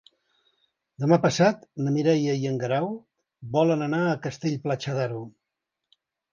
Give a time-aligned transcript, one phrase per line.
[1.03, 2.89] Demà passat na Mireia i en Guerau
[3.59, 5.25] volen anar a Castell-Platja d'Aro.